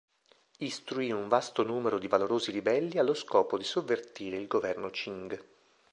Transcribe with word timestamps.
Istruì 0.57 1.11
un 1.11 1.27
vasto 1.27 1.61
numero 1.63 1.99
di 1.99 2.07
valorosi 2.07 2.49
ribelli 2.49 2.97
allo 2.97 3.13
scopo 3.13 3.55
di 3.55 3.63
sovvertire 3.63 4.35
il 4.35 4.47
governo 4.47 4.89
Ching. 4.89 5.39